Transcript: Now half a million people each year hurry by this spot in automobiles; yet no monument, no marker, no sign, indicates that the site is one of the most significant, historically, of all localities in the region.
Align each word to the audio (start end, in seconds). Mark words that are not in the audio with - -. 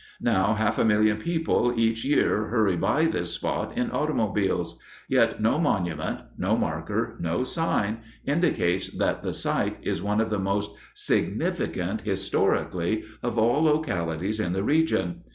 Now 0.21 0.55
half 0.55 0.79
a 0.79 0.83
million 0.83 1.17
people 1.17 1.73
each 1.77 2.03
year 2.03 2.47
hurry 2.47 2.75
by 2.75 3.05
this 3.05 3.33
spot 3.33 3.77
in 3.77 3.91
automobiles; 3.91 4.79
yet 5.07 5.39
no 5.39 5.59
monument, 5.59 6.21
no 6.39 6.57
marker, 6.57 7.17
no 7.19 7.43
sign, 7.43 7.99
indicates 8.25 8.89
that 8.97 9.21
the 9.21 9.31
site 9.31 9.77
is 9.83 10.01
one 10.01 10.19
of 10.19 10.31
the 10.31 10.39
most 10.39 10.71
significant, 10.95 12.01
historically, 12.01 13.03
of 13.21 13.37
all 13.37 13.61
localities 13.61 14.39
in 14.39 14.53
the 14.53 14.63
region. 14.63 15.21